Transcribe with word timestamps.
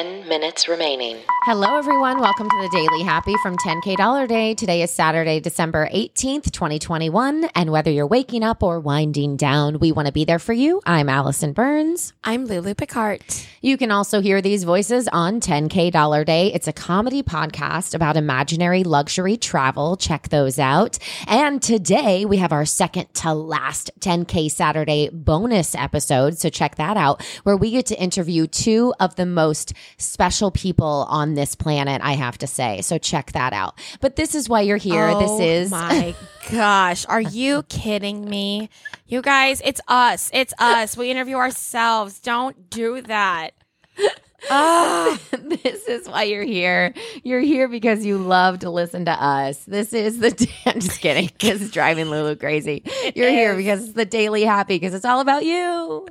10 0.00 0.19
minutes 0.30 0.68
remaining. 0.68 1.16
Hello, 1.42 1.76
everyone. 1.76 2.20
Welcome 2.20 2.48
to 2.48 2.56
the 2.62 2.68
Daily 2.70 3.02
Happy 3.02 3.34
from 3.42 3.56
10K 3.56 3.96
Dollar 3.96 4.28
Day. 4.28 4.54
Today 4.54 4.82
is 4.82 4.92
Saturday, 4.92 5.40
December 5.40 5.88
18th, 5.88 6.52
2021. 6.52 7.46
And 7.56 7.72
whether 7.72 7.90
you're 7.90 8.06
waking 8.06 8.44
up 8.44 8.62
or 8.62 8.78
winding 8.78 9.36
down, 9.36 9.80
we 9.80 9.90
want 9.90 10.06
to 10.06 10.12
be 10.12 10.24
there 10.24 10.38
for 10.38 10.52
you. 10.52 10.80
I'm 10.86 11.08
Allison 11.08 11.52
Burns. 11.52 12.12
I'm 12.22 12.44
Lulu 12.44 12.74
Picard. 12.74 13.24
You 13.60 13.76
can 13.76 13.90
also 13.90 14.20
hear 14.20 14.40
these 14.40 14.62
voices 14.62 15.08
on 15.08 15.40
10K 15.40 15.90
Dollar 15.90 16.22
Day. 16.22 16.52
It's 16.52 16.68
a 16.68 16.72
comedy 16.72 17.24
podcast 17.24 17.92
about 17.92 18.16
imaginary 18.16 18.84
luxury 18.84 19.36
travel. 19.36 19.96
Check 19.96 20.28
those 20.28 20.60
out. 20.60 20.96
And 21.26 21.60
today 21.60 22.24
we 22.24 22.36
have 22.36 22.52
our 22.52 22.66
second 22.66 23.12
to 23.14 23.34
last 23.34 23.90
10K 23.98 24.48
Saturday 24.48 25.08
bonus 25.12 25.74
episode. 25.74 26.38
So 26.38 26.50
check 26.50 26.76
that 26.76 26.96
out, 26.96 27.20
where 27.42 27.56
we 27.56 27.72
get 27.72 27.86
to 27.86 28.00
interview 28.00 28.46
two 28.46 28.94
of 29.00 29.16
the 29.16 29.26
most 29.26 29.72
special 29.98 30.19
people 30.52 31.06
on 31.08 31.34
this 31.34 31.54
planet, 31.54 32.00
I 32.04 32.12
have 32.12 32.38
to 32.38 32.46
say. 32.46 32.82
So 32.82 32.98
check 32.98 33.32
that 33.32 33.52
out. 33.52 33.78
But 34.00 34.16
this 34.16 34.34
is 34.34 34.48
why 34.48 34.60
you're 34.60 34.76
here. 34.76 35.08
Oh 35.08 35.20
this 35.38 35.40
is 35.40 35.70
my 35.70 36.14
gosh. 36.50 37.06
Are 37.06 37.20
you 37.20 37.62
kidding 37.64 38.28
me? 38.28 38.68
You 39.06 39.22
guys, 39.22 39.62
it's 39.64 39.80
us. 39.88 40.30
It's 40.32 40.52
us. 40.58 40.96
We 40.96 41.10
interview 41.10 41.36
ourselves. 41.36 42.20
Don't 42.20 42.68
do 42.70 43.00
that. 43.02 43.52
Ah, 44.48 45.20
this 45.32 45.86
is 45.86 46.08
why 46.08 46.22
you're 46.22 46.44
here. 46.44 46.94
You're 47.22 47.40
here 47.40 47.68
because 47.68 48.06
you 48.06 48.16
love 48.16 48.60
to 48.60 48.70
listen 48.70 49.04
to 49.04 49.10
us. 49.12 49.62
This 49.66 49.92
is 49.92 50.18
the. 50.18 50.48
I'm 50.66 50.80
just 50.80 51.00
kidding. 51.02 51.30
This 51.38 51.60
is 51.60 51.70
driving 51.70 52.06
Lulu 52.06 52.36
crazy. 52.36 52.82
You're 53.14 53.28
here 53.30 53.54
because 53.54 53.84
it's 53.84 53.92
the 53.92 54.06
daily 54.06 54.44
happy 54.44 54.76
because 54.76 54.94
it's 54.94 55.04
all 55.04 55.20
about 55.20 55.44
you. 55.44 56.08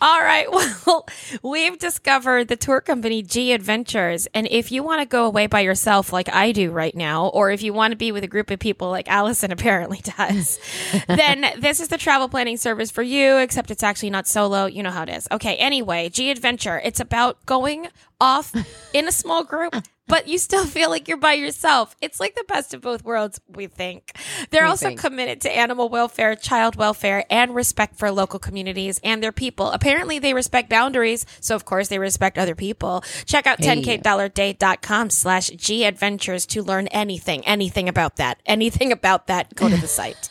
All 0.00 0.20
right. 0.20 0.46
Well, 0.86 1.06
we've 1.42 1.78
discovered 1.78 2.48
the 2.48 2.56
tour 2.56 2.80
company 2.80 3.22
G 3.22 3.52
Adventures. 3.52 4.26
And 4.34 4.48
if 4.50 4.72
you 4.72 4.82
want 4.82 5.02
to 5.02 5.06
go 5.06 5.26
away 5.26 5.46
by 5.46 5.60
yourself 5.60 6.12
like 6.12 6.28
I 6.28 6.52
do 6.52 6.70
right 6.70 6.94
now, 6.96 7.28
or 7.28 7.50
if 7.50 7.62
you 7.62 7.72
want 7.72 7.92
to 7.92 7.96
be 7.96 8.10
with 8.10 8.24
a 8.24 8.28
group 8.28 8.50
of 8.50 8.58
people 8.58 8.90
like 8.90 9.08
Allison 9.08 9.52
apparently 9.52 10.00
does, 10.16 10.58
then 11.06 11.46
this 11.58 11.80
is 11.80 11.88
the 11.88 11.98
travel 11.98 12.28
planning 12.28 12.56
service 12.56 12.90
for 12.90 13.02
you, 13.02 13.36
except 13.36 13.70
it's 13.70 13.82
actually 13.82 14.10
not 14.10 14.26
solo. 14.26 14.66
You 14.66 14.82
know 14.82 14.90
how 14.90 15.02
it 15.02 15.10
is. 15.10 15.28
Okay. 15.30 15.56
Anyway, 15.56 16.08
G 16.08 16.30
Adventure. 16.30 16.80
It's 16.82 16.98
about 16.98 17.44
going 17.46 17.88
off 18.20 18.54
in 18.92 19.08
a 19.08 19.12
small 19.12 19.44
group. 19.44 19.74
But 20.06 20.26
you 20.26 20.38
still 20.38 20.66
feel 20.66 20.90
like 20.90 21.06
you're 21.06 21.16
by 21.18 21.34
yourself. 21.34 21.94
It's 22.00 22.18
like 22.18 22.34
the 22.34 22.42
best 22.48 22.74
of 22.74 22.80
both 22.80 23.04
worlds, 23.04 23.40
we 23.46 23.68
think. 23.68 24.10
They're 24.50 24.64
We 24.64 24.68
also 24.70 24.88
think. 24.88 24.98
committed 25.00 25.40
to 25.42 25.56
animal 25.56 25.88
welfare, 25.88 26.34
child 26.34 26.74
welfare, 26.74 27.24
and 27.30 27.54
respect 27.54 27.94
for 27.96 28.10
local 28.10 28.40
communities 28.40 28.98
and 29.04 29.22
their 29.22 29.30
people. 29.30 29.70
Apparently, 29.70 30.18
they 30.18 30.34
respect 30.34 30.68
boundaries, 30.68 31.24
so 31.38 31.54
of 31.54 31.64
course 31.64 31.86
they 31.86 32.00
respect 32.00 32.38
other 32.38 32.56
people. 32.56 33.04
Check 33.24 33.46
out 33.46 33.62
Hey. 33.62 33.82
10kdollarday.com 33.82 35.10
slash 35.10 35.50
G 35.50 35.84
Adventures 35.84 36.44
to 36.46 36.60
learn 36.64 36.88
anything, 36.88 37.46
anything 37.46 37.88
about 37.88 38.16
that. 38.16 38.40
Anything 38.46 38.90
about 38.90 39.28
that, 39.28 39.54
go 39.54 39.68
to 39.68 39.76
the 39.76 39.86
site. 40.00 40.28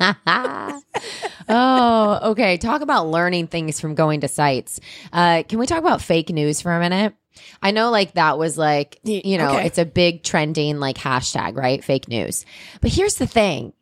oh, 1.48 2.18
okay. 2.32 2.56
Talk 2.56 2.80
about 2.82 3.06
learning 3.06 3.46
things 3.46 3.78
from 3.80 3.94
going 3.94 4.22
to 4.22 4.28
sites. 4.28 4.80
Uh, 5.12 5.44
can 5.48 5.60
we 5.60 5.66
talk 5.66 5.78
about 5.78 6.02
fake 6.02 6.30
news 6.30 6.60
for 6.60 6.72
a 6.74 6.80
minute? 6.80 7.14
I 7.62 7.70
know, 7.70 7.90
like, 7.90 8.14
that 8.14 8.38
was 8.38 8.56
like, 8.58 8.98
you 9.04 9.38
know, 9.38 9.56
okay. 9.56 9.66
it's 9.66 9.78
a 9.78 9.84
big 9.84 10.22
trending, 10.22 10.78
like, 10.80 10.96
hashtag, 10.98 11.56
right? 11.56 11.82
Fake 11.82 12.08
news. 12.08 12.44
But 12.80 12.90
here's 12.92 13.16
the 13.16 13.26
thing 13.26 13.72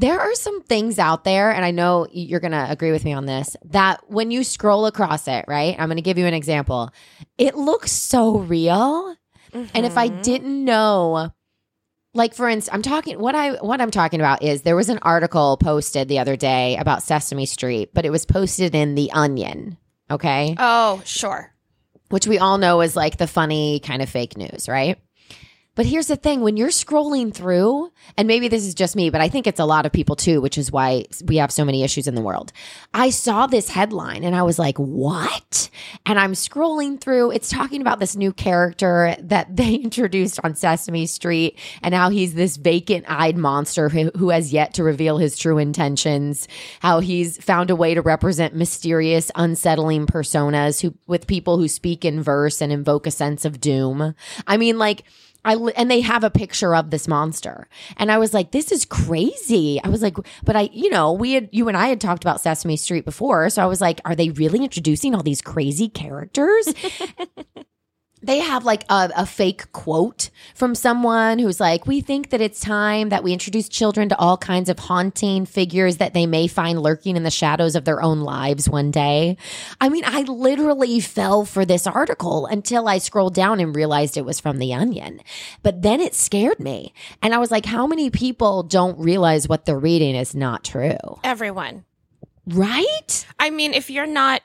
there 0.00 0.20
are 0.20 0.34
some 0.34 0.62
things 0.62 0.98
out 1.00 1.24
there, 1.24 1.50
and 1.50 1.64
I 1.64 1.72
know 1.72 2.06
you're 2.12 2.38
going 2.38 2.52
to 2.52 2.70
agree 2.70 2.92
with 2.92 3.04
me 3.04 3.12
on 3.12 3.26
this, 3.26 3.56
that 3.64 4.08
when 4.08 4.30
you 4.30 4.44
scroll 4.44 4.86
across 4.86 5.26
it, 5.26 5.44
right? 5.48 5.74
I'm 5.76 5.88
going 5.88 5.96
to 5.96 6.02
give 6.02 6.18
you 6.18 6.26
an 6.26 6.34
example. 6.34 6.90
It 7.36 7.56
looks 7.56 7.90
so 7.90 8.38
real. 8.38 9.16
And 9.52 9.84
if 9.86 9.98
I 9.98 10.08
Mhm. 10.08 10.22
didn't 10.22 10.64
know, 10.64 11.32
like 12.14 12.34
for 12.34 12.48
instance, 12.48 12.72
I'm 12.74 12.82
talking 12.82 13.18
what 13.18 13.34
I 13.34 13.52
what 13.54 13.80
I'm 13.80 13.90
talking 13.90 14.20
about 14.20 14.42
is 14.42 14.62
there 14.62 14.76
was 14.76 14.88
an 14.88 14.98
article 15.02 15.56
posted 15.56 16.06
the 16.06 16.18
other 16.20 16.36
day 16.36 16.76
about 16.76 17.02
Sesame 17.02 17.46
Street, 17.46 17.90
but 17.94 18.04
it 18.04 18.10
was 18.10 18.24
posted 18.24 18.74
in 18.74 18.94
the 18.94 19.10
Onion, 19.12 19.78
okay? 20.10 20.54
Oh, 20.58 21.02
sure. 21.04 21.52
Which 22.08 22.26
we 22.26 22.38
all 22.38 22.58
know 22.58 22.80
is 22.80 22.96
like 22.96 23.18
the 23.18 23.26
funny 23.26 23.80
kind 23.80 24.00
of 24.02 24.08
fake 24.08 24.36
news, 24.36 24.68
right? 24.68 24.98
But 25.78 25.86
here's 25.86 26.08
the 26.08 26.16
thing 26.16 26.40
when 26.40 26.56
you're 26.56 26.70
scrolling 26.70 27.32
through, 27.32 27.92
and 28.16 28.26
maybe 28.26 28.48
this 28.48 28.66
is 28.66 28.74
just 28.74 28.96
me, 28.96 29.10
but 29.10 29.20
I 29.20 29.28
think 29.28 29.46
it's 29.46 29.60
a 29.60 29.64
lot 29.64 29.86
of 29.86 29.92
people 29.92 30.16
too, 30.16 30.40
which 30.40 30.58
is 30.58 30.72
why 30.72 31.04
we 31.24 31.36
have 31.36 31.52
so 31.52 31.64
many 31.64 31.84
issues 31.84 32.08
in 32.08 32.16
the 32.16 32.20
world. 32.20 32.52
I 32.92 33.10
saw 33.10 33.46
this 33.46 33.68
headline 33.68 34.24
and 34.24 34.34
I 34.34 34.42
was 34.42 34.58
like, 34.58 34.76
what? 34.76 35.70
And 36.04 36.18
I'm 36.18 36.32
scrolling 36.32 37.00
through. 37.00 37.30
It's 37.30 37.48
talking 37.48 37.80
about 37.80 38.00
this 38.00 38.16
new 38.16 38.32
character 38.32 39.14
that 39.20 39.54
they 39.56 39.76
introduced 39.76 40.40
on 40.42 40.56
Sesame 40.56 41.06
Street 41.06 41.56
and 41.80 41.94
how 41.94 42.10
he's 42.10 42.34
this 42.34 42.56
vacant 42.56 43.04
eyed 43.06 43.36
monster 43.36 43.88
who, 43.88 44.10
who 44.16 44.30
has 44.30 44.52
yet 44.52 44.74
to 44.74 44.82
reveal 44.82 45.18
his 45.18 45.38
true 45.38 45.58
intentions. 45.58 46.48
How 46.80 46.98
he's 46.98 47.38
found 47.38 47.70
a 47.70 47.76
way 47.76 47.94
to 47.94 48.02
represent 48.02 48.52
mysterious, 48.52 49.30
unsettling 49.36 50.06
personas 50.06 50.80
who, 50.80 50.92
with 51.06 51.28
people 51.28 51.56
who 51.56 51.68
speak 51.68 52.04
in 52.04 52.20
verse 52.20 52.60
and 52.60 52.72
invoke 52.72 53.06
a 53.06 53.12
sense 53.12 53.44
of 53.44 53.60
doom. 53.60 54.16
I 54.44 54.56
mean, 54.56 54.76
like, 54.76 55.04
I 55.44 55.54
and 55.54 55.90
they 55.90 56.00
have 56.00 56.24
a 56.24 56.30
picture 56.30 56.74
of 56.74 56.90
this 56.90 57.08
monster, 57.08 57.68
and 57.96 58.10
I 58.10 58.18
was 58.18 58.34
like, 58.34 58.50
"This 58.50 58.72
is 58.72 58.84
crazy." 58.84 59.80
I 59.82 59.88
was 59.88 60.02
like, 60.02 60.16
"But 60.44 60.56
I, 60.56 60.68
you 60.72 60.90
know, 60.90 61.12
we 61.12 61.32
had 61.32 61.48
you 61.52 61.68
and 61.68 61.76
I 61.76 61.88
had 61.88 62.00
talked 62.00 62.24
about 62.24 62.40
Sesame 62.40 62.76
Street 62.76 63.04
before, 63.04 63.48
so 63.50 63.62
I 63.62 63.66
was 63.66 63.80
like, 63.80 64.00
are 64.04 64.16
they 64.16 64.30
really 64.30 64.62
introducing 64.62 65.14
all 65.14 65.22
these 65.22 65.40
crazy 65.40 65.88
characters?" 65.88 66.72
they 68.22 68.38
have 68.38 68.64
like 68.64 68.84
a, 68.90 69.10
a 69.16 69.26
fake 69.26 69.70
quote 69.72 70.30
from 70.54 70.74
someone 70.74 71.38
who's 71.38 71.60
like, 71.60 71.86
We 71.86 72.00
think 72.00 72.30
that 72.30 72.40
it's 72.40 72.60
time 72.60 73.10
that 73.10 73.22
we 73.22 73.32
introduce 73.32 73.68
children 73.68 74.08
to 74.08 74.18
all 74.18 74.36
kinds 74.36 74.68
of 74.68 74.78
haunting 74.78 75.46
figures 75.46 75.98
that 75.98 76.14
they 76.14 76.26
may 76.26 76.46
find 76.46 76.80
lurking 76.80 77.16
in 77.16 77.22
the 77.22 77.30
shadows 77.30 77.76
of 77.76 77.84
their 77.84 78.02
own 78.02 78.20
lives 78.20 78.68
one 78.68 78.90
day. 78.90 79.36
I 79.80 79.88
mean, 79.88 80.04
I 80.06 80.22
literally 80.22 81.00
fell 81.00 81.44
for 81.44 81.64
this 81.64 81.86
article 81.86 82.46
until 82.46 82.88
I 82.88 82.98
scrolled 82.98 83.34
down 83.34 83.60
and 83.60 83.74
realized 83.74 84.16
it 84.16 84.24
was 84.24 84.40
from 84.40 84.58
The 84.58 84.74
Onion. 84.74 85.20
But 85.62 85.82
then 85.82 86.00
it 86.00 86.14
scared 86.14 86.60
me. 86.60 86.92
And 87.22 87.34
I 87.34 87.38
was 87.38 87.50
like, 87.50 87.66
How 87.66 87.86
many 87.86 88.10
people 88.10 88.62
don't 88.62 88.98
realize 88.98 89.48
what 89.48 89.64
they're 89.64 89.78
reading 89.78 90.14
is 90.14 90.34
not 90.34 90.64
true? 90.64 90.96
Everyone. 91.22 91.84
Right? 92.46 93.26
I 93.38 93.50
mean, 93.50 93.74
if 93.74 93.90
you're 93.90 94.06
not, 94.06 94.40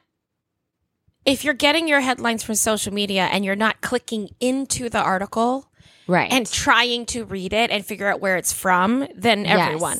if 1.25 1.43
you're 1.43 1.53
getting 1.53 1.87
your 1.87 2.01
headlines 2.01 2.43
from 2.43 2.55
social 2.55 2.93
media 2.93 3.29
and 3.31 3.43
you're 3.45 3.55
not 3.55 3.81
clicking 3.81 4.29
into 4.39 4.89
the 4.89 4.99
article 5.01 5.69
Right. 6.07 6.31
and 6.31 6.45
trying 6.49 7.05
to 7.07 7.23
read 7.25 7.53
it 7.53 7.71
and 7.71 7.85
figure 7.85 8.07
out 8.07 8.19
where 8.19 8.35
it's 8.37 8.51
from, 8.51 9.07
then 9.15 9.45
Yes. 9.45 9.59
everyone. 9.59 9.99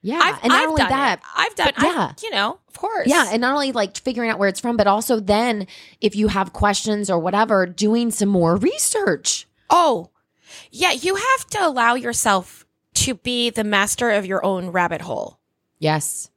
Yeah. 0.00 0.20
I've, 0.22 0.38
and 0.42 0.48
not 0.48 0.62
I've 0.62 0.68
only 0.68 0.80
done 0.82 0.90
that, 0.90 1.18
it. 1.18 1.24
I've 1.36 1.54
done, 1.54 1.72
but 1.76 1.84
I've- 1.84 1.86
yeah. 1.96 2.12
you 2.22 2.30
know, 2.30 2.58
of 2.68 2.78
course. 2.78 3.08
Yeah, 3.08 3.28
and 3.32 3.40
not 3.40 3.52
only 3.52 3.72
like 3.72 3.96
figuring 3.98 4.30
out 4.30 4.38
where 4.38 4.48
it's 4.48 4.60
from, 4.60 4.76
but 4.76 4.86
also 4.86 5.18
then 5.20 5.66
if 6.00 6.14
you 6.16 6.28
have 6.28 6.52
questions 6.52 7.10
or 7.10 7.18
whatever, 7.18 7.66
doing 7.66 8.10
some 8.10 8.28
more 8.28 8.56
research. 8.56 9.46
oh, 9.70 10.08
yeah, 10.70 10.92
you 10.92 11.14
have 11.16 11.46
to 11.50 11.58
allow 11.66 11.94
yourself 11.94 12.64
to 12.94 13.14
be 13.16 13.50
the 13.50 13.64
master 13.64 14.10
of 14.10 14.24
your 14.24 14.42
own 14.42 14.68
rabbit 14.70 15.02
hole. 15.02 15.38
Yes. 15.78 16.30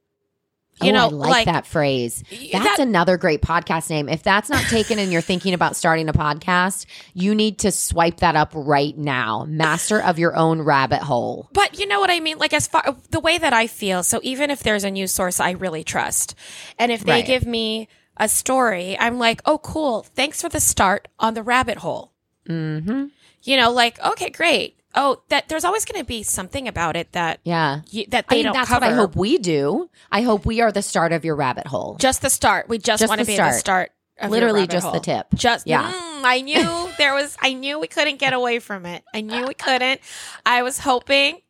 You 0.84 0.90
oh, 0.90 0.94
know, 0.94 1.04
I 1.06 1.08
like, 1.10 1.30
like- 1.30 1.44
that 1.46 1.66
phrase. 1.66 2.22
That's 2.30 2.64
that- 2.64 2.78
another 2.80 3.16
great 3.16 3.42
podcast 3.42 3.90
name. 3.90 4.08
If 4.08 4.22
that's 4.22 4.48
not 4.48 4.62
taken 4.64 4.98
and 4.98 5.12
you're 5.12 5.20
thinking 5.22 5.54
about 5.54 5.76
starting 5.76 6.08
a 6.08 6.12
podcast, 6.12 6.86
you 7.14 7.34
need 7.34 7.58
to 7.60 7.70
swipe 7.72 8.18
that 8.18 8.36
up 8.36 8.52
right 8.54 8.96
now. 8.96 9.44
Master 9.48 10.00
of 10.02 10.18
your 10.18 10.36
own 10.36 10.62
rabbit 10.62 11.00
hole. 11.02 11.48
But 11.52 11.78
you 11.78 11.86
know 11.86 12.00
what 12.00 12.10
I 12.10 12.20
mean? 12.20 12.38
Like, 12.38 12.52
as 12.52 12.66
far 12.66 12.96
the 13.10 13.20
way 13.20 13.38
that 13.38 13.52
I 13.52 13.66
feel, 13.66 14.02
so 14.02 14.20
even 14.22 14.50
if 14.50 14.62
there's 14.62 14.84
a 14.84 14.90
news 14.90 15.12
source 15.12 15.40
I 15.40 15.52
really 15.52 15.84
trust, 15.84 16.34
and 16.78 16.90
if 16.92 17.04
they 17.04 17.12
Right. 17.12 17.26
give 17.26 17.46
me 17.46 17.88
a 18.16 18.28
story, 18.28 18.96
I'm 18.98 19.18
like, 19.18 19.40
oh, 19.46 19.58
cool. 19.58 20.02
Thanks 20.14 20.42
for 20.42 20.48
the 20.48 20.60
start 20.60 21.08
on 21.18 21.34
the 21.34 21.42
rabbit 21.42 21.78
hole. 21.78 22.12
Mm-hmm. 22.48 23.06
You 23.42 23.56
know, 23.56 23.72
like, 23.72 23.98
okay, 24.04 24.30
great. 24.30 24.78
Oh, 24.94 25.22
that 25.28 25.48
there's 25.48 25.64
always 25.64 25.84
going 25.86 26.00
to 26.00 26.06
be 26.06 26.22
something 26.22 26.68
about 26.68 26.96
it 26.96 27.12
that 27.12 27.40
Yeah. 27.44 27.80
you, 27.90 28.04
that 28.08 28.26
I 28.28 28.34
they 28.34 28.36
mean, 28.38 28.44
don't 28.46 28.52
that's 28.54 28.68
cover. 28.68 28.84
what 28.86 28.92
I 28.92 28.96
hope 28.96 29.16
we 29.16 29.38
do. 29.38 29.88
I 30.10 30.20
hope 30.22 30.44
we 30.44 30.60
are 30.60 30.70
the 30.70 30.82
start 30.82 31.12
of 31.12 31.24
your 31.24 31.34
rabbit 31.34 31.66
hole. 31.66 31.96
Just 31.98 32.20
the 32.22 32.28
start. 32.30 32.68
We 32.68 32.78
just, 32.78 33.00
Just 33.00 33.08
want 33.08 33.20
to 33.20 33.26
be 33.26 33.34
start. 33.34 33.52
the 33.54 33.58
start. 33.58 33.90
Of 34.20 34.30
Literally 34.30 34.66
just 34.66 34.92
the 34.92 35.00
tip. 35.00 35.26
Just 35.34 35.66
Yeah. 35.66 35.90
Mm, 35.90 36.22
I 36.24 36.40
knew 36.42 36.90
there 36.98 37.14
was. 37.14 37.36
I 37.40 37.54
knew 37.54 37.78
we 37.80 37.88
couldn't 37.88 38.18
get 38.18 38.34
away 38.34 38.58
from 38.58 38.84
it. 38.86 39.02
I 39.14 39.22
knew 39.22 39.46
we 39.46 39.54
couldn't. 39.54 40.00
I 40.46 40.62
was 40.62 40.78
hoping. 40.78 41.40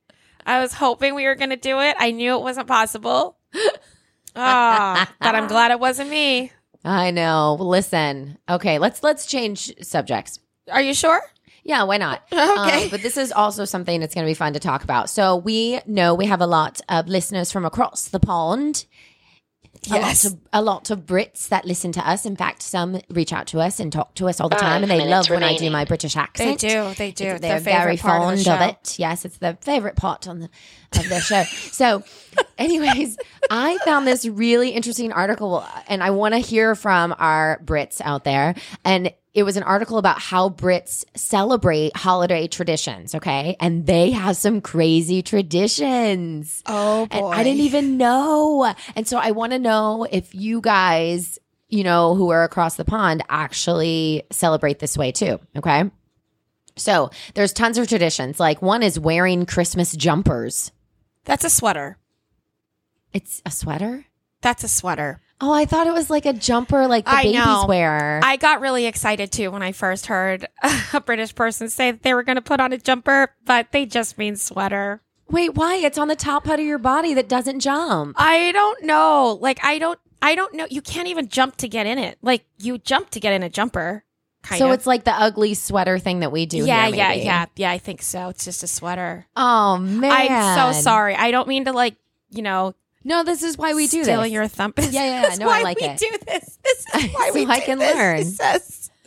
I 0.46 0.60
was 0.60 0.72
hoping 0.72 1.14
we 1.14 1.24
were 1.26 1.34
going 1.34 1.50
to 1.50 1.56
do 1.56 1.80
it. 1.80 1.96
I 1.98 2.12
knew 2.12 2.34
it 2.36 2.42
wasn't 2.42 2.68
possible. 2.68 3.36
Ah, 4.34 5.12
but 5.20 5.34
I'm 5.34 5.46
glad 5.46 5.70
it 5.72 5.80
wasn't 5.80 6.08
me. 6.10 6.52
I 6.84 7.10
know. 7.10 7.56
Listen. 7.60 8.38
Okay, 8.48 8.78
let's 8.78 9.02
let's 9.02 9.26
change 9.26 9.72
subjects. 9.82 10.38
Are 10.70 10.80
you 10.80 10.94
sure? 10.94 11.20
Yeah, 11.64 11.84
why 11.84 11.96
not? 11.98 12.22
Okay. 12.32 12.84
Um, 12.84 12.90
but 12.90 13.02
this 13.02 13.16
is 13.16 13.32
also 13.32 13.64
something 13.64 14.00
that's 14.00 14.14
going 14.14 14.24
to 14.26 14.30
be 14.30 14.34
fun 14.34 14.52
to 14.54 14.60
talk 14.60 14.82
about. 14.84 15.08
So 15.10 15.36
we 15.36 15.80
know 15.86 16.14
we 16.14 16.26
have 16.26 16.40
a 16.40 16.46
lot 16.46 16.80
of 16.88 17.08
listeners 17.08 17.52
from 17.52 17.64
across 17.64 18.08
the 18.08 18.20
pond. 18.20 18.86
Yes. 19.84 20.24
a 20.24 20.28
lot 20.28 20.32
of 20.34 20.40
a 20.52 20.62
lot 20.62 20.90
of 20.90 21.06
Brits 21.06 21.48
that 21.48 21.64
listen 21.64 21.90
to 21.92 22.08
us. 22.08 22.24
In 22.24 22.36
fact, 22.36 22.62
some 22.62 23.00
reach 23.10 23.32
out 23.32 23.48
to 23.48 23.58
us 23.58 23.80
and 23.80 23.92
talk 23.92 24.14
to 24.16 24.28
us 24.28 24.40
all 24.40 24.48
the 24.48 24.54
time, 24.54 24.82
Five 24.82 24.90
and 24.90 25.00
they 25.00 25.08
love 25.08 25.28
when 25.28 25.42
I 25.42 25.56
do 25.56 25.70
my 25.70 25.84
British 25.84 26.14
accent. 26.16 26.60
They 26.60 26.68
do. 26.68 26.94
They 26.94 27.10
do. 27.10 27.24
It's- 27.24 27.40
They're 27.40 27.58
very 27.58 27.96
fond 27.96 28.40
of, 28.40 28.46
of, 28.48 28.60
it. 28.60 28.98
Yes, 28.98 29.24
it's 29.24 29.38
their 29.38 29.56
favorite 29.60 29.96
part 29.96 30.28
on 30.28 30.40
the 30.40 30.50
of 30.96 31.08
the 31.08 31.20
show. 31.20 31.42
So, 31.72 32.04
anyways, 32.58 33.16
I 33.50 33.78
found 33.84 34.06
this 34.06 34.24
really 34.26 34.70
interesting 34.70 35.10
article, 35.10 35.64
and 35.88 36.02
I 36.02 36.10
want 36.10 36.34
to 36.34 36.38
hear 36.38 36.74
from 36.76 37.14
our 37.18 37.60
Brits 37.64 38.00
out 38.04 38.22
there. 38.24 38.54
And 38.84 39.12
it 39.34 39.44
was 39.44 39.56
an 39.56 39.62
article 39.62 39.98
about 39.98 40.20
how 40.20 40.50
Brits 40.50 41.04
celebrate 41.16 41.96
holiday 41.96 42.46
traditions. 42.46 43.14
Okay, 43.14 43.56
and 43.60 43.86
they 43.86 44.10
have 44.10 44.36
some 44.36 44.60
crazy 44.60 45.22
traditions. 45.22 46.62
Oh 46.66 47.08
And 47.10 47.24
I 47.26 47.42
didn't 47.42 47.62
even 47.62 47.96
know. 47.96 48.74
And 48.94 49.08
so 49.08 49.18
I 49.18 49.30
want 49.30 49.52
to 49.52 49.58
know 49.58 50.06
if 50.10 50.34
you 50.34 50.60
guys, 50.60 51.38
you 51.68 51.82
know, 51.84 52.14
who 52.14 52.30
are 52.30 52.44
across 52.44 52.76
the 52.76 52.84
pond 52.84 53.22
actually 53.28 54.24
celebrate 54.30 54.78
this 54.78 54.98
way 54.98 55.12
too. 55.12 55.40
Okay. 55.56 55.90
So 56.76 57.10
there's 57.34 57.52
tons 57.52 57.78
of 57.78 57.88
traditions. 57.88 58.40
Like 58.40 58.62
one 58.62 58.82
is 58.82 58.98
wearing 58.98 59.46
Christmas 59.46 59.94
jumpers. 59.94 60.72
That's 61.24 61.44
a 61.44 61.50
sweater. 61.50 61.98
It's 63.12 63.42
a 63.44 63.50
sweater. 63.50 64.06
That's 64.40 64.64
a 64.64 64.68
sweater. 64.68 65.20
Oh, 65.44 65.52
I 65.52 65.64
thought 65.64 65.88
it 65.88 65.92
was 65.92 66.08
like 66.08 66.24
a 66.24 66.32
jumper 66.32 66.86
like 66.86 67.04
the 67.04 67.10
I 67.10 67.22
babies 67.24 67.44
know. 67.44 67.66
wear. 67.66 68.20
I 68.22 68.36
got 68.36 68.60
really 68.60 68.86
excited 68.86 69.32
too 69.32 69.50
when 69.50 69.60
I 69.60 69.72
first 69.72 70.06
heard 70.06 70.46
a 70.92 71.00
British 71.00 71.34
person 71.34 71.68
say 71.68 71.90
that 71.90 72.04
they 72.04 72.14
were 72.14 72.22
going 72.22 72.36
to 72.36 72.42
put 72.42 72.60
on 72.60 72.72
a 72.72 72.78
jumper, 72.78 73.34
but 73.44 73.72
they 73.72 73.84
just 73.84 74.16
mean 74.18 74.36
sweater. 74.36 75.02
Wait, 75.28 75.54
why? 75.56 75.76
It's 75.76 75.98
on 75.98 76.06
the 76.06 76.14
top 76.14 76.44
part 76.44 76.60
of 76.60 76.64
your 76.64 76.78
body 76.78 77.14
that 77.14 77.28
doesn't 77.28 77.58
jump. 77.58 78.14
I 78.20 78.52
don't 78.52 78.84
know. 78.84 79.36
Like 79.40 79.58
I 79.64 79.78
don't 79.78 79.98
I 80.22 80.36
don't 80.36 80.54
know. 80.54 80.68
You 80.70 80.80
can't 80.80 81.08
even 81.08 81.26
jump 81.26 81.56
to 81.56 81.68
get 81.68 81.86
in 81.86 81.98
it. 81.98 82.18
Like 82.22 82.44
you 82.60 82.78
jump 82.78 83.10
to 83.10 83.20
get 83.20 83.32
in 83.32 83.42
a 83.42 83.50
jumper. 83.50 84.04
Kind 84.44 84.60
so 84.60 84.68
of. 84.68 84.74
it's 84.74 84.86
like 84.86 85.02
the 85.02 85.12
ugly 85.12 85.54
sweater 85.54 85.98
thing 85.98 86.20
that 86.20 86.30
we 86.30 86.46
do. 86.46 86.58
yeah, 86.58 86.86
here, 86.86 86.96
yeah, 86.96 87.12
yeah, 87.14 87.46
yeah. 87.56 87.70
I 87.70 87.78
think 87.78 88.02
so. 88.02 88.28
It's 88.28 88.44
just 88.44 88.62
a 88.62 88.68
sweater. 88.68 89.26
Oh 89.36 89.78
man, 89.78 90.12
I'm 90.12 90.74
so 90.74 90.80
sorry. 90.80 91.16
I 91.16 91.32
don't 91.32 91.48
mean 91.48 91.64
to 91.64 91.72
like 91.72 91.96
you 92.30 92.42
know 92.42 92.74
No, 93.04 93.24
this 93.24 93.42
is 93.42 93.58
why 93.58 93.74
we 93.74 93.86
do 93.86 94.02
steal 94.04 94.22
this. 94.22 94.30
your 94.32 94.48
thumb. 94.48 94.72
Yeah, 94.78 94.84
yeah, 94.90 95.04
yeah. 95.04 95.22
This 95.22 95.32
is 95.34 95.38
No, 95.40 95.46
I 95.46 95.58
why 95.58 95.62
like 95.62 95.80
we 95.80 95.86
it. 95.88 95.98
do 95.98 96.10
this. 96.26 96.58
This 96.62 96.78
is 96.78 96.86
why 97.14 97.28
So 97.28 97.34
we 97.34 97.46
I 97.46 97.58
do 97.60 97.64
can 97.66 97.78
this. 97.78 97.94
learn. 97.94 98.24
Says- 98.24 98.90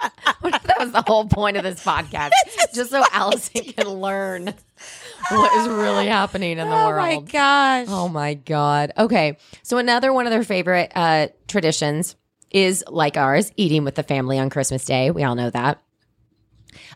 that 0.42 0.76
was 0.78 0.92
the 0.92 1.02
whole 1.06 1.26
point 1.26 1.56
of 1.56 1.62
this 1.64 1.84
podcast, 1.84 2.30
just 2.74 2.90
so 2.90 3.02
Allison 3.12 3.64
can 3.64 3.88
learn 3.88 4.54
what 5.30 5.52
is 5.60 5.68
really 5.68 6.06
happening 6.06 6.58
in 6.58 6.68
the 6.68 6.74
oh 6.76 6.86
world. 6.88 6.94
Oh 6.94 7.20
my 7.20 7.20
gosh. 7.20 7.86
Oh 7.88 8.08
my 8.08 8.34
god. 8.34 8.92
Okay, 8.96 9.38
so 9.62 9.78
another 9.78 10.12
one 10.12 10.26
of 10.26 10.30
their 10.30 10.44
favorite 10.44 10.92
uh, 10.94 11.28
traditions 11.48 12.16
is 12.50 12.84
like 12.88 13.16
ours, 13.16 13.50
eating 13.56 13.84
with 13.84 13.94
the 13.96 14.02
family 14.02 14.38
on 14.38 14.50
Christmas 14.50 14.84
Day. 14.84 15.10
We 15.10 15.24
all 15.24 15.34
know 15.34 15.50
that. 15.50 15.82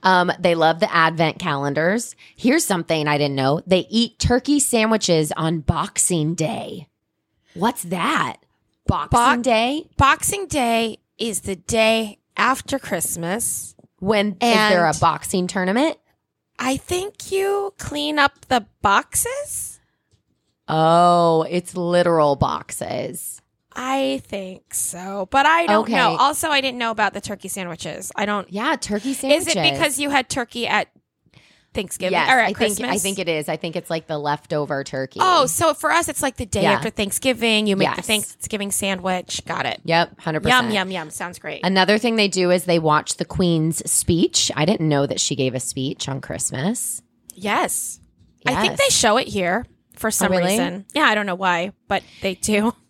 Um, 0.03 0.33
they 0.39 0.55
love 0.55 0.81
the 0.81 0.93
Advent 0.93 1.39
calendars. 1.39 2.17
Here's 2.37 2.65
something 2.65 3.07
I 3.09 3.19
didn't 3.19 3.37
know: 3.37 3.61
they 3.67 3.87
eat 3.91 4.19
turkey 4.19 4.61
sandwiches 4.61 5.33
on 5.33 5.61
Boxing 5.61 6.35
Day. 6.35 6.89
What's 7.55 7.83
that? 7.85 8.39
Boxing 8.87 9.37
Bo- 9.39 9.43
Day? 9.43 9.89
Boxing 9.97 10.47
Day 10.47 10.99
is 11.19 11.41
the 11.41 11.57
day 11.57 12.19
after 12.37 12.79
Christmas. 12.79 13.75
When 13.99 14.33
is 14.33 14.39
there 14.41 14.87
a 14.87 14.95
boxing 15.01 15.47
tournament? 15.47 15.97
I 16.59 16.77
think 16.77 17.31
you 17.31 17.75
clean 17.79 18.19
up 18.19 18.47
the 18.47 18.67
boxes. 18.83 19.81
Oh, 20.69 21.47
it's 21.49 21.77
literal 21.77 22.37
boxes. 22.37 23.41
I 23.75 24.21
think 24.27 24.75
so, 24.75 25.29
but 25.31 25.47
I 25.47 25.67
don't 25.67 25.83
Okay. 25.85 25.95
know. 25.95 26.17
Also, 26.17 26.49
I 26.49 26.61
didn't 26.61 26.79
know 26.79 26.91
about 26.91 27.15
the 27.15 27.21
turkey 27.21 27.49
sandwiches. 27.49 28.13
I 28.17 28.27
don't. 28.27 28.51
Yeah, 28.53 28.77
turkey 28.77 29.15
sandwiches. 29.15 29.49
Is 29.49 29.57
it 29.57 29.73
because 29.73 29.99
you 29.99 30.11
had 30.11 30.29
turkey 30.29 30.67
at 30.67 30.89
Thanksgiving 31.75 32.13
Yes, 32.13 32.29
or 32.31 32.39
at 32.39 32.49
I 32.49 32.53
Christmas? 32.53 32.79
think 32.79 32.93
I 32.93 32.99
think 32.99 33.19
it 33.19 33.29
is. 33.31 33.49
I 33.49 33.57
think 33.57 33.77
it's 33.77 33.89
like 33.89 34.07
the 34.07 34.19
leftover 34.19 34.85
turkey. 34.85 35.21
Oh, 35.23 35.47
so 35.47 35.73
for 35.73 35.91
us, 35.91 36.09
it's 36.11 36.23
like 36.23 36.37
the 36.37 36.45
day 36.45 36.63
Yeah. 36.65 36.73
after 36.73 36.91
Thanksgiving. 36.91 37.67
You 37.67 37.77
make 37.77 37.97
the 37.97 38.03
Thanksgiving 38.03 38.71
sandwich. 38.71 39.41
Got 39.47 39.65
it. 39.65 39.81
yep, 39.85 40.21
hundred 40.21 40.43
percent. 40.43 40.67
yum 40.67 40.73
yum. 40.75 40.91
Yum. 40.91 41.11
Sounds 41.11 41.39
great. 41.39 41.65
Another 41.65 41.97
thing 41.97 42.17
they 42.17 42.29
do 42.29 42.51
is 42.51 42.65
they 42.65 42.79
watch 42.79 43.17
the 43.17 43.25
Queen's 43.25 43.91
speech. 43.91 44.51
I 44.55 44.67
didn't 44.67 44.89
know 44.89 45.07
that 45.07 45.19
she 45.21 45.35
gave 45.35 45.55
a 45.55 45.61
speech 45.61 46.09
on 46.09 46.21
Christmas. 46.21 47.01
yes. 47.35 47.99
yes. 48.45 48.55
I 48.57 48.61
think 48.61 48.77
they 48.77 48.89
show 48.91 49.17
it 49.17 49.29
here 49.29 49.65
for 49.97 50.11
some 50.11 50.31
oh, 50.33 50.37
really? 50.37 50.51
reason. 50.53 50.85
Yeah, 50.95 51.05
I 51.05 51.15
don't 51.15 51.27
know 51.27 51.35
why, 51.37 51.73
but 51.89 52.03
they 52.21 52.35
do. 52.35 52.75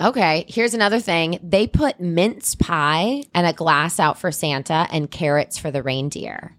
Okay, 0.00 0.44
here's 0.48 0.74
another 0.74 1.00
thing. 1.00 1.38
They 1.42 1.66
put 1.66 2.00
mince 2.00 2.54
pie 2.54 3.24
and 3.34 3.46
a 3.46 3.52
glass 3.52 3.98
out 4.00 4.18
for 4.18 4.30
Santa 4.32 4.86
and 4.90 5.10
carrots 5.10 5.58
for 5.58 5.70
the 5.70 5.82
reindeer. 5.82 6.56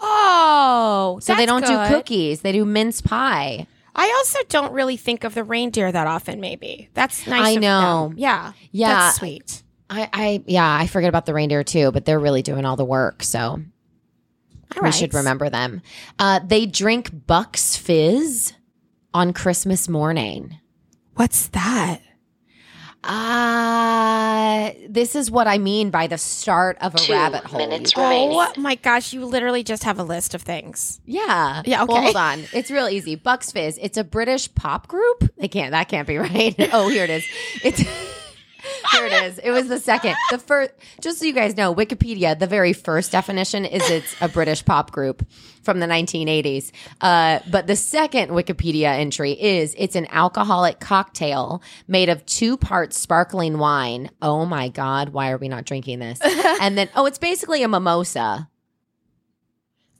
Oh, 0.00 1.18
So 1.22 1.34
they 1.34 1.46
don't 1.46 1.66
do 1.66 1.76
cookies. 1.88 2.42
They 2.42 2.52
do 2.52 2.64
mince 2.64 3.00
pie. 3.00 3.66
I 3.94 4.14
also 4.18 4.38
don't 4.48 4.72
really 4.72 4.96
think 4.96 5.24
of 5.24 5.34
the 5.34 5.42
reindeer 5.42 5.90
that 5.90 6.06
often. 6.06 6.40
Maybe 6.40 6.88
that's 6.94 7.26
nice. 7.26 7.46
I 7.46 7.50
of 7.50 7.60
know. 7.62 8.08
them. 8.10 8.18
Yeah. 8.18 8.52
Yeah. 8.70 8.88
That's 8.94 9.16
sweet. 9.16 9.62
I, 9.90 10.08
I 10.12 10.42
yeah, 10.46 10.72
I 10.80 10.86
forget 10.86 11.08
about 11.08 11.26
the 11.26 11.34
reindeer 11.34 11.64
too, 11.64 11.90
but 11.90 12.04
they're 12.04 12.20
really 12.20 12.42
doing 12.42 12.64
all 12.64 12.76
the 12.76 12.84
work. 12.84 13.22
So 13.24 13.40
All 13.40 13.60
we 14.76 14.80
right. 14.80 14.94
should 14.94 15.14
remember 15.14 15.50
them. 15.50 15.82
Uh, 16.18 16.38
they 16.46 16.66
drink 16.66 17.26
Bucks 17.26 17.76
Fizz 17.76 18.52
on 19.12 19.32
Christmas 19.32 19.88
morning. 19.88 20.58
What's 21.14 21.48
that? 21.48 22.00
Uh, 23.04 24.70
this 24.88 25.14
is 25.14 25.30
what 25.30 25.46
I 25.46 25.58
mean 25.58 25.90
by 25.90 26.06
the 26.08 26.18
start 26.18 26.76
of 26.80 26.94
a 26.94 26.98
Two 26.98 27.12
rabbit 27.12 27.44
hole. 27.44 27.58
minutes 27.58 27.92
you 27.92 27.96
guys. 27.96 28.04
remaining. 28.04 28.36
Oh 28.38 28.52
my 28.60 28.74
gosh! 28.74 29.12
You 29.12 29.24
literally 29.24 29.62
just 29.62 29.84
have 29.84 29.98
a 29.98 30.02
list 30.02 30.34
of 30.34 30.42
things. 30.42 31.00
Yeah. 31.06 31.62
Yeah, 31.64 31.84
Well, 31.84 32.02
hold 32.02 32.16
on. 32.16 32.44
It's 32.52 32.70
real 32.70 32.88
easy. 32.88 33.14
Bucks 33.14 33.52
Fizz. 33.52 33.78
It's 33.80 33.96
a 33.96 34.04
British 34.04 34.52
pop 34.54 34.88
group. 34.88 35.30
They 35.38 35.48
can't. 35.48 35.70
That 35.72 35.88
can't 35.88 36.06
be 36.08 36.18
right. 36.18 36.54
oh, 36.72 36.88
here 36.88 37.04
it 37.04 37.10
is. 37.10 37.24
It's. 37.64 37.84
Here 38.92 39.06
it 39.06 39.12
is. 39.24 39.38
It 39.38 39.50
was 39.50 39.68
the 39.68 39.78
second. 39.78 40.14
The 40.30 40.38
first, 40.38 40.70
just 41.00 41.18
so 41.18 41.24
you 41.24 41.32
guys 41.32 41.56
know, 41.56 41.74
Wikipedia, 41.74 42.38
the 42.38 42.46
very 42.46 42.72
first 42.72 43.12
definition 43.12 43.64
is 43.64 43.88
it's 43.90 44.14
a 44.20 44.28
British 44.28 44.64
pop 44.64 44.90
group 44.90 45.26
from 45.62 45.80
the 45.80 45.86
1980s. 45.86 46.70
Uh, 47.00 47.40
but 47.50 47.66
the 47.66 47.76
second 47.76 48.30
Wikipedia 48.30 48.88
entry 48.98 49.32
is 49.32 49.74
it's 49.78 49.96
an 49.96 50.06
alcoholic 50.10 50.80
cocktail 50.80 51.62
made 51.86 52.08
of 52.08 52.24
two 52.26 52.56
parts 52.56 52.98
sparkling 52.98 53.58
wine. 53.58 54.10
Oh 54.22 54.44
my 54.46 54.68
God, 54.68 55.10
why 55.10 55.30
are 55.30 55.38
we 55.38 55.48
not 55.48 55.64
drinking 55.64 55.98
this? 55.98 56.20
and 56.60 56.76
then, 56.76 56.88
oh, 56.94 57.06
it's 57.06 57.18
basically 57.18 57.62
a 57.62 57.68
mimosa 57.68 58.48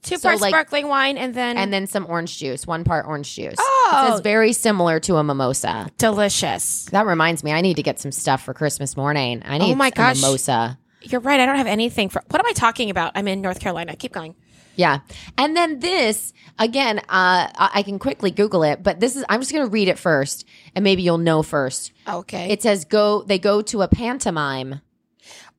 Two 0.02 0.17
So, 0.17 0.29
parts 0.29 0.41
like- 0.41 0.50
sparkling 0.50 0.88
wine 0.88 1.19
and 1.19 1.35
then 1.35 1.57
and 1.59 1.73
then 1.73 1.87
some 1.87 2.07
orange 2.09 2.38
juice, 2.38 2.67
one 2.67 2.85
part 2.85 3.07
orange 3.07 3.35
juice. 3.35 3.57
Oh. 3.59 3.77
This 4.07 4.14
is 4.16 4.21
very 4.21 4.52
similar 4.52 5.00
to 5.00 5.16
a 5.16 5.25
mimosa. 5.25 5.88
delicious. 5.99 6.87
That 6.87 7.07
reminds 7.07 7.42
me, 7.45 7.52
I 7.52 7.61
need 7.61 7.76
to 7.76 7.83
get 7.83 7.99
some 8.00 8.12
stuff 8.12 8.42
for 8.45 8.54
Christmas 8.54 8.97
morning. 8.97 9.42
I 9.45 9.59
need 9.59 9.73
Oh 9.73 9.75
my 9.75 9.88
a 9.88 9.90
gosh. 9.90 10.16
mimosa. 10.21 10.78
You're 11.02 11.21
right. 11.21 11.38
I 11.40 11.47
don't 11.47 11.57
have 11.57 11.66
anything 11.68 12.09
for. 12.09 12.23
What 12.30 12.40
am 12.40 12.47
I 12.47 12.52
talking 12.52 12.90
about? 12.90 13.12
I'm 13.14 13.28
in 13.28 13.40
North 13.40 13.61
Carolina. 13.61 13.95
Keep 13.97 14.12
going. 14.12 14.35
Yeah. 14.75 14.99
And 15.37 15.57
then 15.57 15.80
this, 15.80 16.33
again, 16.59 16.99
uh, 16.99 17.02
I 17.09 17.71
I 17.75 17.83
can 17.83 17.99
quickly 17.99 18.30
Google 18.30 18.62
it, 18.62 18.83
but 18.83 19.00
this 19.00 19.16
is, 19.16 19.25
I'm 19.28 19.40
just 19.40 19.52
going 19.52 19.64
to 19.64 19.71
read 19.71 19.88
it 19.88 19.99
first 19.99 20.45
and 20.75 20.83
maybe 20.85 21.02
you'll 21.02 21.18
know 21.18 21.42
first. 21.42 21.92
Okay. 22.07 22.50
It 22.50 22.62
says 22.62 22.85
go, 22.85 23.23
they 23.23 23.38
go 23.40 23.61
to 23.62 23.83
a 23.83 23.88
pantomime. 23.88 24.80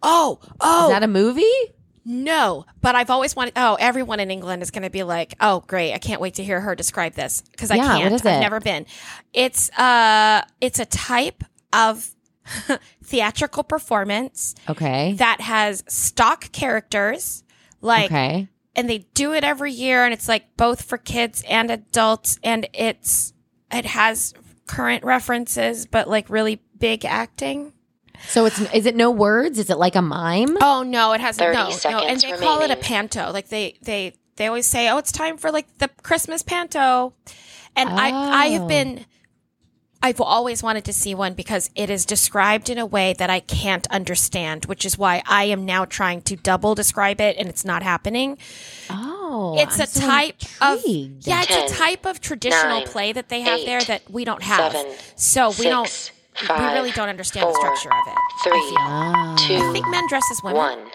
oh, 0.01 0.39
oh, 0.61 0.85
Is 0.87 0.91
that 0.91 1.03
a 1.03 1.07
movie? 1.07 1.43
No. 2.05 2.65
But 2.81 2.95
I've 2.95 3.09
always 3.09 3.35
wanted. 3.35 3.53
Oh, 3.55 3.75
everyone 3.79 4.19
in 4.19 4.31
England 4.31 4.61
is 4.61 4.71
going 4.71 4.83
to 4.83 4.89
be 4.89 5.03
like, 5.03 5.35
oh, 5.39 5.63
great. 5.67 5.93
I 5.93 5.97
can't 5.97 6.21
wait 6.21 6.35
to 6.35 6.43
hear 6.43 6.59
her 6.61 6.75
describe 6.75 7.13
this 7.13 7.41
because 7.51 7.71
I 7.71 7.75
Yeah, 7.75 7.97
can't. 7.97 8.13
I've 8.13 8.21
it? 8.25 8.39
never 8.39 8.59
been. 8.59 8.85
It's 9.33 9.69
uh, 9.77 10.43
it's 10.61 10.79
a 10.79 10.85
type 10.85 11.43
of 11.73 12.09
theatrical 13.03 13.63
performance 13.63 14.55
Okay. 14.67 15.13
that 15.13 15.41
has 15.41 15.83
stock 15.87 16.51
characters, 16.51 17.43
like 17.81 18.05
okay. 18.05 18.47
and 18.75 18.89
they 18.89 18.99
do 19.13 19.33
it 19.33 19.43
every 19.43 19.71
year 19.71 20.03
and 20.03 20.13
it's 20.13 20.27
like 20.27 20.55
both 20.57 20.81
for 20.83 20.97
kids 20.97 21.43
and 21.47 21.69
adults 21.69 22.39
and 22.43 22.67
it's 22.73 23.33
it 23.71 23.85
has 23.85 24.33
current 24.65 25.03
references 25.03 25.85
but 25.85 26.07
like 26.09 26.29
really 26.29 26.61
big 26.77 27.05
acting 27.05 27.71
So 28.27 28.45
it's, 28.45 28.59
is 28.73 28.85
it 28.85 28.95
no 28.95 29.09
words? 29.11 29.57
Is 29.59 29.69
it 29.69 29.77
like 29.77 29.95
a 29.95 30.01
mime? 30.01 30.57
oh 30.61 30.83
no 30.83 31.13
it 31.13 31.21
has 31.21 31.37
30 31.37 31.55
no, 31.55 31.63
no 31.63 31.69
and 31.69 31.75
seconds 31.75 32.21
they 32.23 32.45
call 32.45 32.61
it 32.61 32.71
a 32.71 32.75
panto 32.75 33.31
like 33.31 33.49
they 33.49 33.77
they 33.81 34.13
they 34.35 34.47
always 34.47 34.65
say 34.67 34.89
oh 34.89 34.97
it's 34.97 35.11
time 35.11 35.37
for 35.37 35.51
like 35.51 35.65
the 35.79 35.89
christmas 36.03 36.41
panto 36.43 37.13
and 37.75 37.89
i 37.89 38.09
i 38.09 38.47
Oh. 38.47 38.51
have 38.53 38.67
been 38.67 39.05
I've 40.01 40.21
always 40.21 40.63
wanted 40.63 40.85
to 40.85 40.93
see 40.93 41.13
one 41.13 41.33
because 41.33 41.69
it 41.75 41.89
is 41.89 42.05
described 42.05 42.69
in 42.69 42.77
a 42.77 42.85
way 42.85 43.11
that 43.17 43.29
I 43.29 43.41
can't 43.41 43.85
understand, 43.91 44.63
which 44.63 44.85
is 44.85 44.97
why 44.97 45.21
I 45.27 45.43
am 45.45 45.65
now 45.65 45.83
trying 45.83 46.21
to 46.21 46.37
double 46.37 46.73
describe 46.73 47.19
it 47.19 47.35
and 47.37 47.49
it's 47.49 47.65
not 47.65 47.83
happening. 47.83 48.37
Oh, 48.89 49.57
it's 49.59 49.75
I'm 49.75 49.83
a 49.83 49.87
so 49.87 49.99
type 50.07 50.35
intrigued. 50.63 51.17
of 51.27 51.27
yeah, 51.27 51.43
it's 51.45 51.73
a 51.73 51.75
type 51.75 52.05
of 52.05 52.21
traditional 52.21 52.79
nine, 52.79 52.87
play 52.87 53.11
that 53.11 53.27
they 53.27 53.41
have 53.41 53.59
there 53.65 53.81
that 53.81 54.09
we 54.09 54.23
don't 54.23 54.41
have. 54.41 54.71
seven, 54.71 54.93
so 55.17 55.51
we 55.59 55.65
don't 55.65 56.11
six, 56.35 56.49
we 56.49 56.65
really 56.73 56.91
don't 56.91 57.09
understand 57.09 57.47
the 57.47 57.53
structure 57.53 57.89
of 57.89 58.07
it. 58.07 58.15
I 58.17 58.43
three, 58.43 58.59
feel. 58.69 58.77
Ah. 58.79 59.35
two, 59.37 59.55
I 59.55 59.73
think 59.73 59.87
men 59.89 60.07
dress 60.07 60.23
as 60.31 60.41
women. 60.43 60.57
one. 60.57 60.91